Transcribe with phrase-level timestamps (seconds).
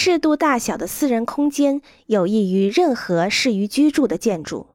[0.00, 4.68] 适度大小的私人空间有益于任何适于居住的建筑。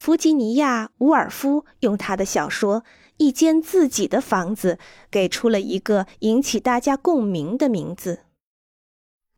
[0.00, 2.80] 弗吉尼亚·伍尔夫用他的小说
[3.18, 4.74] 《一间自己的房子》
[5.12, 8.24] 给出了一个引起大家共鸣的名字。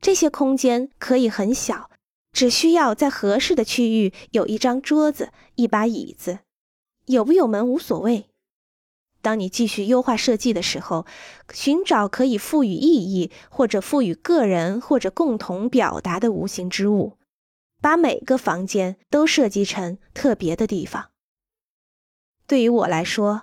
[0.00, 1.90] 这些空间可以很小，
[2.32, 6.38] 只需要在合适的区域有一张桌子、一把椅子，
[7.04, 8.29] 有不有门无所谓。
[9.22, 11.06] 当你继续优化设计的时候，
[11.52, 17.18] 寻找可以赋予意义或者赋予个人或者共同表达的无形之物，
[17.82, 21.10] 把每个房间都设计成特别的地方。
[22.46, 23.42] 对于我来说，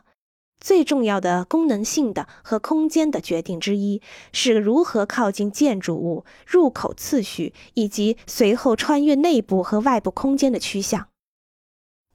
[0.60, 4.02] 最重要的功能性的和空间的决定之一
[4.34, 11.10] 是如何靠近建筑物、入口次序以及随后穿越内部和外部空间的趋向。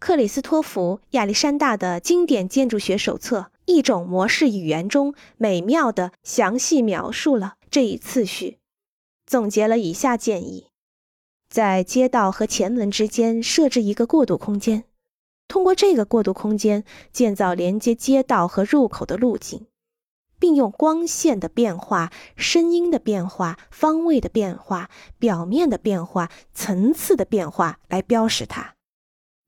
[0.01, 3.52] 克里斯托弗·亚历山大的经典建筑学手册。
[3.67, 8.59] 一种模式语言中美妙的详细描述了这一次序，
[9.27, 10.69] 总结了以下建议：
[11.49, 14.85] 在街道和前门之间设置一个过渡空间，
[15.49, 19.67] 通过这个过渡空间建造连接街道和入口的路径，
[20.39, 28.75] 并用光线的变化、声音的变化、方位的变化、表面的变化、层次的变化来标识它。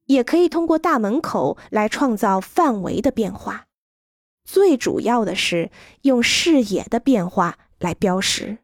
[0.07, 3.67] 也可以通过大门口来创造范围的变化。
[4.45, 5.70] 最主要的是
[6.03, 8.64] 用视野的变化来标识。